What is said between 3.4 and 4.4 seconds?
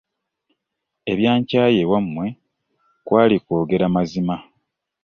kwogera mazima.